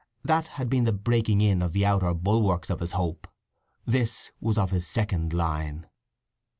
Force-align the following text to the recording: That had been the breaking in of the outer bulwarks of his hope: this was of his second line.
That 0.23 0.47
had 0.57 0.67
been 0.67 0.85
the 0.85 0.93
breaking 0.93 1.41
in 1.41 1.61
of 1.61 1.73
the 1.73 1.85
outer 1.85 2.11
bulwarks 2.15 2.71
of 2.71 2.79
his 2.79 2.93
hope: 2.93 3.27
this 3.85 4.31
was 4.39 4.57
of 4.57 4.71
his 4.71 4.87
second 4.87 5.31
line. 5.31 5.85